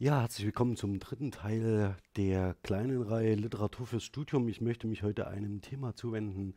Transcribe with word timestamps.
Ja, 0.00 0.22
herzlich 0.22 0.46
willkommen 0.46 0.74
zum 0.76 0.98
dritten 0.98 1.30
Teil 1.30 1.96
der 2.16 2.56
kleinen 2.64 3.00
Reihe 3.00 3.36
Literatur 3.36 3.86
fürs 3.86 4.02
Studium. 4.02 4.48
Ich 4.48 4.60
möchte 4.60 4.88
mich 4.88 5.04
heute 5.04 5.28
einem 5.28 5.60
Thema 5.60 5.94
zuwenden, 5.94 6.56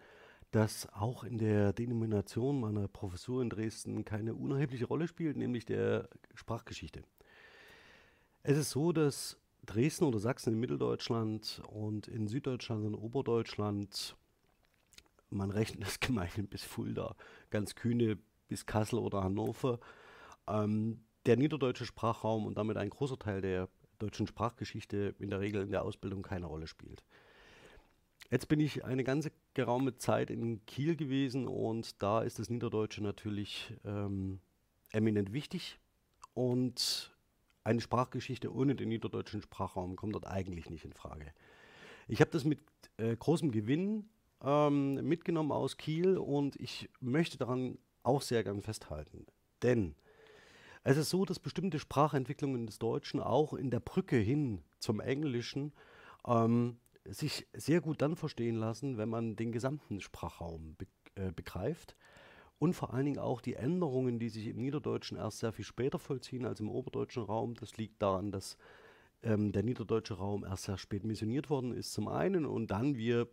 das 0.50 0.92
auch 0.92 1.24
in 1.24 1.38
der 1.38 1.72
Denomination 1.72 2.60
meiner 2.60 2.88
Professur 2.88 3.44
in 3.44 3.52
Dresden 3.52 4.04
keine 4.06 4.34
unerhebliche 4.34 4.86
Rolle 4.86 5.08
spielt, 5.08 5.38
nämlich 5.38 5.66
der 5.66 6.10
Sprachgeschichte. 6.34 7.04
Es 8.42 8.58
ist 8.58 8.72
so, 8.72 8.92
dass 8.92 9.38
Dresden 9.68 10.06
oder 10.06 10.18
Sachsen 10.18 10.54
in 10.54 10.60
Mitteldeutschland 10.60 11.62
und 11.68 12.08
in 12.08 12.28
Süddeutschland 12.28 12.88
und 12.88 12.96
Oberdeutschland, 12.96 14.16
man 15.30 15.52
rechnet 15.52 15.84
das 15.84 16.00
gemeinhin 16.00 16.48
bis 16.48 16.64
Fulda, 16.64 17.16
ganz 17.52 17.76
kühne 17.76 18.18
bis 18.48 18.66
Kassel 18.66 18.98
oder 18.98 19.24
Hannover, 19.24 19.80
ähm, 20.48 21.02
der 21.28 21.38
niederdeutsche 21.38 21.86
Sprachraum 21.86 22.46
und 22.46 22.58
damit 22.58 22.78
ein 22.78 22.90
großer 22.90 23.20
Teil 23.20 23.42
der 23.42 23.70
deutschen 24.00 24.28
Sprachgeschichte 24.28 25.14
in 25.20 25.30
der 25.30 25.40
Regel 25.40 25.62
in 25.62 25.72
der 25.72 25.84
Ausbildung 25.84 26.22
keine 26.22 26.46
Rolle 26.46 26.68
spielt. 26.68 27.04
Jetzt 28.30 28.48
bin 28.48 28.60
ich 28.60 28.84
eine 28.84 29.04
ganze 29.04 29.32
geraume 29.54 29.98
Zeit 29.98 30.30
in 30.30 30.66
Kiel 30.66 30.96
gewesen 30.96 31.48
und 31.48 32.02
da 32.02 32.22
ist 32.22 32.40
das 32.40 32.50
Niederdeutsche 32.50 33.02
natürlich 33.02 33.74
ähm, 33.86 34.40
eminent 34.92 35.34
wichtig 35.34 35.80
und 36.34 37.16
eine 37.64 37.82
Sprachgeschichte 37.82 38.54
ohne 38.54 38.76
den 38.76 38.90
niederdeutschen 38.90 39.42
Sprachraum 39.42 39.96
kommt 39.96 40.16
dort 40.16 40.28
eigentlich 40.28 40.70
nicht 40.70 40.86
in 40.86 40.94
Frage. 40.94 41.34
Ich 42.08 42.22
habe 42.22 42.32
das 42.32 42.46
mit 42.46 42.60
äh, 42.98 43.16
großem 43.16 43.52
Gewinn 43.52 44.10
ähm, 44.42 44.96
mitgenommen 45.08 45.52
aus 45.52 45.78
Kiel 45.78 46.18
und 46.18 46.56
ich 46.58 46.90
möchte 47.02 47.38
daran 47.38 47.78
auch 48.04 48.22
sehr 48.22 48.44
gern 48.44 48.62
festhalten. 48.62 49.26
Denn 49.64 49.96
es 50.88 50.96
ist 50.96 51.10
so, 51.10 51.26
dass 51.26 51.40
bestimmte 51.40 51.80
Sprachentwicklungen 51.80 52.66
des 52.66 52.80
Deutschen 52.80 53.20
auch 53.20 53.54
in 53.54 53.72
der 53.72 53.82
Brücke 53.82 54.16
hin 54.16 54.64
zum 54.80 55.02
Englischen 55.02 55.74
ähm, 56.26 56.78
sich 57.04 57.46
sehr 57.52 57.82
gut 57.82 58.02
dann 58.02 58.16
verstehen 58.16 58.56
lassen, 58.56 58.98
wenn 58.98 59.10
man 59.10 59.36
den 59.36 59.52
gesamten 59.52 60.00
Sprachraum 60.00 60.78
be 60.78 60.88
äh, 61.16 61.34
begreift 61.34 61.98
und 62.58 62.74
vor 62.74 62.94
allen 62.94 63.04
Dingen 63.04 63.20
auch 63.20 63.42
die 63.42 63.56
Änderungen, 63.56 64.18
die 64.18 64.30
sich 64.30 64.48
im 64.48 64.62
Niederdeutschen 64.62 65.18
erst 65.18 65.40
sehr 65.40 65.52
viel 65.52 65.66
später 65.66 66.00
vollziehen 66.00 66.46
als 66.46 66.62
im 66.62 66.70
oberdeutschen 66.70 67.24
Raum. 67.24 67.56
Das 67.56 67.76
liegt 67.76 68.02
daran, 68.02 68.32
dass 68.32 68.56
ähm, 69.24 69.52
der 69.52 69.64
niederdeutsche 69.64 70.14
Raum 70.14 70.46
erst 70.46 70.64
sehr 70.64 70.78
spät 70.78 71.04
missioniert 71.04 71.50
worden 71.50 71.74
ist 71.74 71.92
zum 71.92 72.08
einen 72.08 72.46
und 72.46 72.72
dann 72.72 72.96
wir 72.96 73.28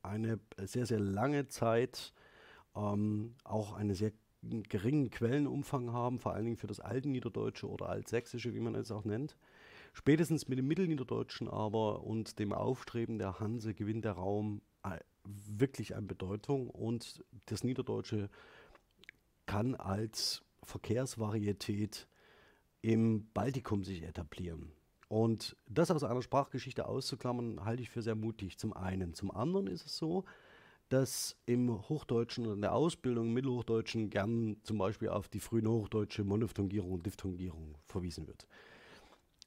eine 0.00 0.40
sehr, 0.56 0.86
sehr 0.86 1.00
lange 1.00 1.48
Zeit 1.48 2.14
ähm, 2.74 3.34
auch 3.44 3.74
eine 3.74 3.94
sehr 3.94 4.12
einen 4.42 4.62
geringen 4.64 5.10
Quellenumfang 5.10 5.92
haben, 5.92 6.18
vor 6.18 6.32
allen 6.32 6.44
Dingen 6.44 6.56
für 6.56 6.66
das 6.66 6.80
alte 6.80 7.08
Niederdeutsche 7.08 7.68
oder 7.68 7.88
Altsächsische, 7.88 8.54
wie 8.54 8.60
man 8.60 8.74
es 8.74 8.90
auch 8.90 9.04
nennt. 9.04 9.36
Spätestens 9.92 10.48
mit 10.48 10.58
dem 10.58 10.68
Mittelniederdeutschen 10.68 11.48
aber 11.48 12.02
und 12.04 12.38
dem 12.38 12.52
Aufstreben 12.52 13.18
der 13.18 13.40
Hanse 13.40 13.74
gewinnt 13.74 14.04
der 14.04 14.12
Raum 14.12 14.62
äh, 14.84 14.98
wirklich 15.24 15.94
an 15.94 16.06
Bedeutung 16.06 16.70
und 16.70 17.24
das 17.46 17.62
Niederdeutsche 17.62 18.30
kann 19.46 19.74
als 19.74 20.42
Verkehrsvarietät 20.62 22.08
im 22.80 23.28
Baltikum 23.32 23.84
sich 23.84 24.02
etablieren. 24.02 24.72
Und 25.08 25.56
das 25.68 25.90
aus 25.90 26.04
einer 26.04 26.22
Sprachgeschichte 26.22 26.86
auszuklammern, 26.88 27.64
halte 27.64 27.82
ich 27.82 27.90
für 27.90 28.00
sehr 28.00 28.14
mutig. 28.14 28.58
Zum 28.58 28.72
einen. 28.72 29.12
Zum 29.12 29.30
anderen 29.30 29.66
ist 29.66 29.84
es 29.84 29.96
so, 29.98 30.24
dass 30.92 31.36
im 31.46 31.88
Hochdeutschen 31.88 32.46
und 32.46 32.54
in 32.54 32.60
der 32.60 32.74
Ausbildung 32.74 33.28
im 33.28 33.32
Mittelhochdeutschen 33.32 34.10
gern 34.10 34.56
zum 34.62 34.78
Beispiel 34.78 35.08
auf 35.08 35.28
die 35.28 35.40
frühen 35.40 35.66
hochdeutsche 35.66 36.22
Monophthongierung 36.22 36.92
und 36.92 37.06
Diphthongierung 37.06 37.76
verwiesen 37.86 38.26
wird. 38.26 38.46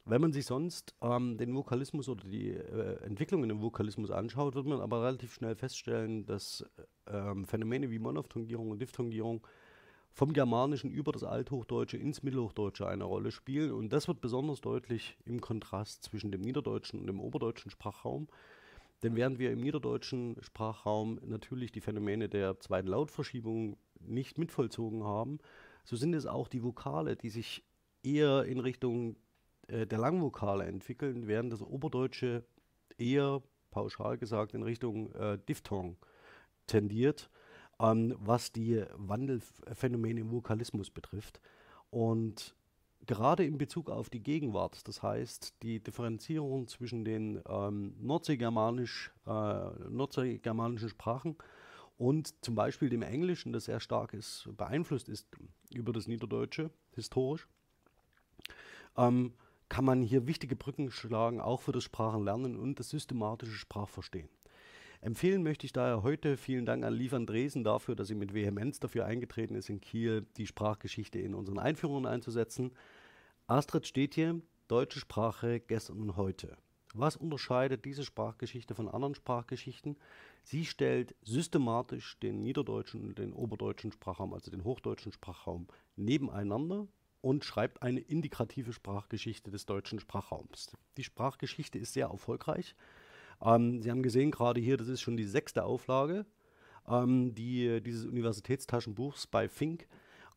Wenn 0.06 0.22
man 0.22 0.34
sich 0.34 0.46
sonst 0.46 0.96
ähm, 1.02 1.38
den 1.38 1.56
Vokalismus 1.56 2.10
oder 2.10 2.24
die 2.28 2.52
äh, 2.52 3.04
Entwicklungen 3.04 3.50
im 3.50 3.62
Vokalismus 3.62 4.12
anschaut, 4.12 4.56
wird 4.56 4.66
man 4.66 4.80
aber 4.80 5.04
relativ 5.04 5.34
schnell 5.34 5.56
feststellen, 5.56 6.26
dass 6.26 6.66
ähm, 7.08 7.46
Phänomene 7.46 7.90
wie 7.90 8.00
Monophthongierung 8.00 8.70
und 8.72 8.80
Diphthongierung 8.80 9.46
vom 10.12 10.32
Germanischen 10.34 10.92
über 10.92 11.12
das 11.12 11.24
Althochdeutsche 11.24 11.98
ins 11.98 12.24
Mittelhochdeutsche 12.24 12.88
eine 12.88 13.04
Rolle 13.04 13.32
spielen. 13.32 13.72
Und 13.72 13.94
das 13.94 14.08
wird 14.08 14.22
besonders 14.22 14.62
deutlich 14.62 15.18
im 15.26 15.42
Kontrast 15.42 16.04
zwischen 16.04 16.32
dem 16.32 16.42
niederdeutschen 16.42 17.00
und 17.00 17.08
dem 17.08 17.20
oberdeutschen 17.20 17.70
Sprachraum. 17.70 18.28
Denn 19.04 19.16
während 19.16 19.40
wir 19.40 19.52
im 19.52 19.60
niederdeutschen 19.60 20.38
Sprachraum 20.42 21.20
natürlich 21.24 21.72
die 21.72 21.82
Phänomene 21.82 22.30
der 22.30 22.60
zweiten 22.60 22.88
Lautverschiebung 22.88 23.78
nicht 24.00 24.38
mitvollzogen 24.38 25.04
haben, 25.04 25.40
so 25.84 25.96
sind 25.96 26.14
es 26.14 26.26
auch 26.26 26.48
die 26.48 26.64
Vokale, 26.64 27.16
die 27.16 27.30
sich 27.30 27.64
eher 28.04 28.46
in 28.46 28.60
Richtung 28.60 29.18
äh, 29.68 29.86
der 29.86 30.00
Langvokale 30.00 30.66
entwickeln, 30.66 31.28
während 31.28 31.52
das 31.52 31.62
Oberdeutsche 31.62 32.46
eher, 32.98 33.42
pauschal 33.72 34.18
gesagt, 34.18 34.54
in 34.54 34.64
Richtung 34.64 35.12
äh, 35.14 35.38
Diphthong 35.38 35.98
tendiert, 36.68 37.30
ähm, 37.80 38.16
was 38.20 38.52
die 38.52 38.84
Wandelphänomene 38.96 40.22
im 40.22 40.32
Vokalismus 40.32 40.90
betrifft. 40.90 41.42
Und 41.90 42.56
gerade 43.06 43.46
in 43.46 43.58
Bezug 43.58 43.90
auf 43.90 44.10
die 44.10 44.22
Gegenwart, 44.22 44.88
das 44.88 45.04
heißt 45.04 45.56
die 45.64 45.80
Differenzierung 45.80 46.68
zwischen 46.68 47.06
den 47.06 47.42
ähm, 47.48 47.96
nordseegermanisch, 48.00 49.12
äh, 49.26 49.30
nordseegermanischen 49.90 50.90
Sprachen 50.90 51.36
und 51.98 52.34
zum 52.44 52.56
Beispiel 52.56 52.90
dem 52.90 53.02
Englischen, 53.02 53.54
das 53.54 53.66
sehr 53.66 53.80
stark 53.80 54.14
ist, 54.14 54.50
beeinflusst 54.58 55.10
ist 55.10 55.28
über 55.74 55.94
das 55.94 56.08
Niederdeutsche, 56.08 56.70
historisch, 56.94 57.48
ähm, 58.98 59.34
kann 59.70 59.86
man 59.86 60.02
hier 60.02 60.28
wichtige 60.28 60.56
Brücken 60.56 60.92
schlagen, 60.92 61.42
auch 61.42 61.62
für 61.62 61.72
das 61.72 61.84
Sprachenlernen 61.84 62.58
und 62.58 62.80
das 62.80 62.90
systematische 62.90 63.54
Sprachverstehen. 63.54 64.30
Empfehlen 65.06 65.44
möchte 65.44 65.68
ich 65.68 65.72
daher 65.72 66.02
heute, 66.02 66.36
vielen 66.36 66.66
Dank 66.66 66.84
an 66.84 66.92
Lief 66.92 67.14
Andresen 67.14 67.64
dafür, 67.64 67.96
dass 67.96 68.08
sie 68.08 68.16
mit 68.16 68.34
Vehemenz 68.34 68.80
dafür 68.80 69.06
eingetreten 69.06 69.54
ist, 69.54 69.70
in 69.70 69.80
Kiel 69.80 70.26
die 70.36 70.48
Sprachgeschichte 70.48 71.20
in 71.20 71.36
unseren 71.36 71.60
Einführungen 71.60 72.08
einzusetzen. 72.08 72.72
Astrid 73.46 73.86
steht 73.86 74.16
hier, 74.16 74.42
deutsche 74.68 75.00
Sprache 75.00 75.60
gestern 75.60 76.02
und 76.02 76.18
heute. 76.18 76.58
Was 76.96 77.18
unterscheidet 77.18 77.86
diese 77.86 78.04
Sprachgeschichte 78.04 78.74
von 78.74 78.90
anderen 78.90 79.14
Sprachgeschichten? 79.14 79.96
Sie 80.42 80.66
stellt 80.66 81.14
systematisch 81.22 82.18
den 82.18 82.42
niederdeutschen 82.42 83.02
und 83.02 83.20
den 83.20 83.32
oberdeutschen 83.32 83.92
Sprachraum, 83.92 84.34
also 84.34 84.50
den 84.50 84.64
hochdeutschen 84.64 85.12
Sprachraum, 85.12 85.68
nebeneinander 85.96 86.88
und 87.22 87.46
schreibt 87.46 87.84
eine 87.84 88.00
indikative 88.00 88.74
Sprachgeschichte 88.74 89.52
des 89.52 89.68
deutschen 89.68 90.00
Sprachraums. 90.00 90.76
Die 90.98 91.04
Sprachgeschichte 91.04 91.78
ist 91.78 91.94
sehr 91.94 92.08
erfolgreich. 92.08 92.76
Ähm, 93.42 93.82
Sie 93.82 93.92
haben 93.92 94.04
gesehen, 94.04 94.32
gerade 94.32 94.62
hier, 94.62 94.78
das 94.78 94.88
ist 94.88 95.02
schon 95.02 95.18
die 95.18 95.26
sechste 95.26 95.64
Auflage 95.64 96.26
ähm, 96.88 97.34
die, 97.36 97.82
dieses 97.82 98.06
Universitätstaschenbuchs 98.06 99.28
bei 99.28 99.48
Fink 99.48 99.88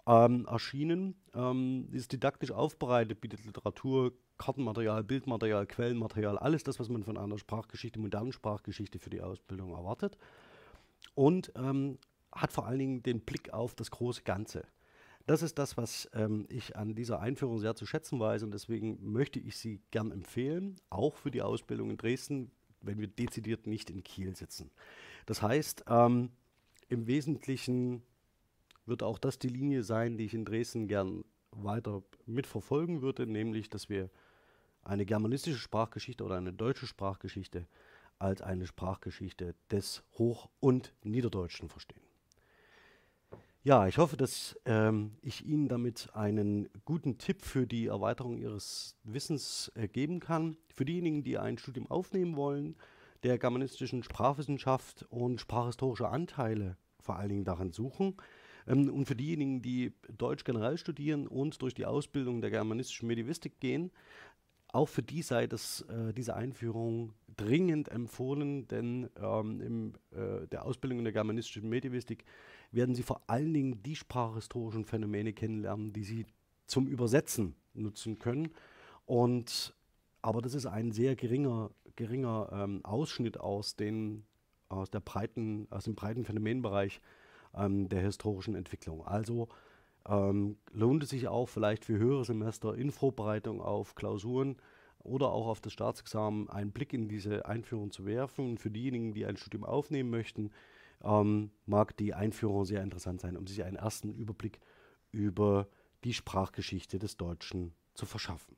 ähm, 0.07 0.47
erschienen. 0.47 1.15
Ähm, 1.35 1.89
ist 1.93 2.13
didaktisch 2.13 2.53
aufbereitet, 2.53 3.21
bietet 3.21 3.45
Literatur, 3.45 4.13
Kartenmaterial, 4.39 5.03
Bildmaterial, 5.05 5.67
Quellenmaterial, 5.67 6.39
alles 6.39 6.63
das, 6.63 6.79
was 6.79 6.89
man 6.89 7.03
von 7.03 7.19
einer 7.19 7.39
Sprachgeschichte, 7.39 7.99
modernen 7.99 8.33
Sprachgeschichte 8.33 8.99
für 8.99 9.11
die 9.11 9.21
Ausbildung 9.21 9.73
erwartet. 9.73 10.17
Und 11.15 11.53
ähm, 11.57 11.99
hat 12.33 12.53
vor 12.53 12.67
allen 12.67 12.79
Dingen 12.79 13.03
den 13.03 13.21
Blick 13.21 13.53
auf 13.53 13.75
das 13.75 13.91
große 13.91 14.23
Ganze. 14.23 14.65
Das 15.27 15.43
ist 15.43 15.59
das, 15.59 15.77
was 15.77 16.09
ähm, 16.15 16.47
ich 16.49 16.77
an 16.77 16.95
dieser 16.95 17.21
Einführung 17.21 17.59
sehr 17.59 17.75
zu 17.75 17.85
schätzen 17.85 18.19
weiß 18.19 18.45
und 18.45 18.53
deswegen 18.53 18.99
möchte 19.13 19.39
ich 19.39 19.59
sie 19.59 19.83
gern 19.91 20.11
empfehlen, 20.11 20.77
auch 20.89 21.17
für 21.17 21.31
die 21.31 21.43
Ausbildung 21.43 21.91
in 21.91 21.99
Dresden, 21.99 22.51
wenn 22.81 22.99
wir 22.99 23.09
dezidiert 23.09 23.67
nicht 23.67 23.91
in 23.91 24.03
Kiel 24.03 24.37
sitzen. 24.37 24.71
Das 25.27 25.43
heißt, 25.43 25.85
ähm, 25.89 26.31
im 26.89 27.07
Wesentlichen 27.07 28.03
wird 28.87 29.03
auch 29.03 29.19
das 29.19 29.39
die 29.39 29.49
Linie 29.49 29.83
sein, 29.83 30.17
die 30.17 30.25
ich 30.25 30.35
in 30.35 30.45
Dresden 30.45 30.89
gern 30.89 31.25
weiter 31.51 32.03
mitverfolgen 32.27 33.03
würde, 33.03 33.27
nämlich, 33.27 33.69
dass 33.69 33.89
wir 33.89 34.11
eine 34.83 35.05
germanistische 35.05 35.59
Sprachgeschichte 35.59 36.25
oder 36.25 36.37
eine 36.37 36.53
deutsche 36.53 36.87
Sprachgeschichte 36.87 37.67
als 38.19 38.43
eine 38.43 38.67
Sprachgeschichte 38.67 39.55
des 39.71 40.03
Hoch- 40.19 40.49
und 40.61 40.95
Niederdeutschen 41.05 41.69
verstehen. 41.69 42.08
Ja, 43.69 43.87
ich 43.87 43.99
hoffe, 43.99 44.17
dass 44.17 44.59
ähm, 44.65 45.11
ich 45.21 45.45
Ihnen 45.45 45.69
damit 45.69 46.09
einen 46.15 46.71
guten 46.87 47.19
Tipp 47.19 47.43
für 47.43 47.67
die 47.67 47.89
Erweiterung 47.89 48.39
Ihres 48.39 48.97
Wissens 49.05 49.71
äh, 49.75 49.89
geben 49.89 50.21
kann. 50.21 50.57
Für 50.73 50.87
diejenigen, 50.87 51.23
die 51.23 51.37
ein 51.37 51.59
Studium 51.59 51.87
aufnehmen 51.91 52.35
wollen, 52.35 52.77
der 53.25 53.37
germanistischen 53.37 54.03
Sprachwissenschaft 54.03 55.05
und 55.11 55.39
sprachhistorische 55.39 56.09
Anteile 56.09 56.79
vor 56.99 57.17
allen 57.17 57.29
Dingen 57.29 57.45
darin 57.45 57.71
suchen, 57.73 58.17
ähm, 58.67 58.89
und 58.89 59.05
für 59.05 59.17
diejenigen, 59.17 59.61
die 59.61 59.93
Deutsch 60.17 60.45
generell 60.45 60.79
studieren 60.79 61.27
und 61.27 61.61
durch 61.61 61.75
die 61.75 61.85
Ausbildung 61.85 62.41
der 62.41 62.51
germanistischen 62.51 63.07
Medivistik 63.07 63.61
gehen, 63.61 63.91
auch 64.73 64.89
für 64.89 65.03
die 65.03 65.21
sei 65.21 65.47
das, 65.47 65.83
äh, 65.91 66.15
diese 66.15 66.35
Einführung 66.35 67.13
dringend 67.37 67.91
empfohlen, 67.91 68.67
denn 68.69 69.11
ähm, 69.21 69.61
in 69.61 69.95
äh, 70.19 70.47
der 70.47 70.65
Ausbildung 70.65 70.99
in 70.99 71.05
der 71.05 71.13
germanistischen 71.13 71.69
Medivistik 71.69 72.25
werden 72.71 72.95
Sie 72.95 73.03
vor 73.03 73.23
allen 73.27 73.55
Dingen 73.55 73.83
die 73.83 73.97
sprachhistorischen 73.97 74.85
Phänomene 74.85 75.33
kennenlernen, 75.33 75.93
die 75.93 76.05
Sie 76.05 76.27
zum 76.67 76.87
Übersetzen 76.87 77.55
nutzen 77.75 78.19
können. 78.19 78.53
Und 79.07 79.75
aber 80.21 80.43
das 80.43 80.55
ist 80.55 80.67
ein 80.67 80.93
sehr 80.93 81.17
geringer, 81.17 81.71
geringer 81.97 82.51
ähm, 82.53 82.85
Ausschnitt 82.85 83.39
aus, 83.39 83.77
den, 83.77 84.25
aus, 84.69 84.91
der 84.91 85.01
breiten, 85.01 85.67
aus 85.71 85.85
dem 85.85 85.95
breiten 85.95 86.25
Phänomenbereich 86.25 87.01
ähm, 87.55 87.89
der 87.89 88.03
historischen 88.03 88.55
Entwicklung. 88.55 89.07
Also 89.07 89.49
ähm, 90.07 90.57
lohnt 90.73 91.03
es 91.05 91.11
sich 91.11 91.29
auch 91.29 91.49
vielleicht 91.49 91.85
für 91.85 91.99
höhere 91.99 92.25
Semester 92.25 92.75
in 92.75 92.91
Vorbereitung 92.91 93.61
auf 93.61 93.95
Klausuren 93.95 94.57
oder 94.99 95.31
auch 95.31 95.47
auf 95.47 95.61
das 95.61 95.73
Staatsexamen 95.73 96.51
einen 96.51 96.73
Blick 96.73 96.93
in 96.93 97.09
diese 97.09 97.47
Einführung 97.47 97.91
zu 97.91 98.05
werfen. 98.05 98.51
Und 98.51 98.59
für 98.59 98.71
diejenigen, 98.71 99.13
die 99.13 99.25
ein 99.25 99.37
Studium 99.37 99.65
aufnehmen 99.65 100.11
möchten, 100.11 100.51
ähm, 101.03 101.51
mag 101.67 101.97
die 101.97 102.15
Einführung 102.15 102.65
sehr 102.65 102.83
interessant 102.83 103.21
sein, 103.21 103.37
um 103.37 103.47
sich 103.47 103.63
einen 103.65 103.77
ersten 103.77 104.11
Überblick 104.11 104.61
über 105.13 105.69
die 106.05 106.15
Sprachgeschichte 106.15 106.99
des 106.99 107.17
Deutschen 107.17 107.73
zu 107.95 108.07
verschaffen. 108.07 108.57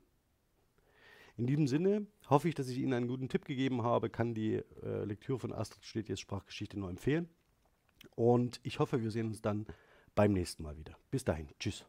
In 1.37 1.47
diesem 1.47 1.67
Sinne 1.67 2.05
hoffe 2.29 2.49
ich, 2.49 2.55
dass 2.55 2.69
ich 2.69 2.77
Ihnen 2.77 2.93
einen 2.93 3.07
guten 3.07 3.29
Tipp 3.29 3.45
gegeben 3.45 3.83
habe, 3.83 4.09
kann 4.09 4.33
die 4.33 4.55
äh, 4.83 5.05
Lektüre 5.05 5.39
von 5.39 5.53
Astrid 5.53 5.85
Stetiers 5.85 6.19
Sprachgeschichte 6.19 6.77
nur 6.77 6.89
empfehlen. 6.89 7.29
Und 8.15 8.59
ich 8.63 8.79
hoffe, 8.79 9.01
wir 9.01 9.11
sehen 9.11 9.27
uns 9.27 9.41
dann 9.41 9.65
beim 10.13 10.33
nächsten 10.33 10.63
Mal 10.63 10.77
wieder. 10.77 10.97
Bis 11.09 11.23
dahin. 11.23 11.47
Tschüss. 11.59 11.85